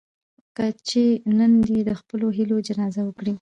[0.57, 1.05] کچې
[1.37, 3.29] نن دې د خپلو هيلو جنازه وکړه.